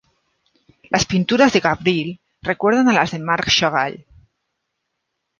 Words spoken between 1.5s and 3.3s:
de Gavril recuerdan a las de